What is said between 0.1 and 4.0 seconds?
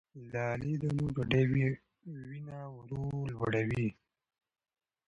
له غلې- دانو ډوډۍ وینه ورو لوړوي.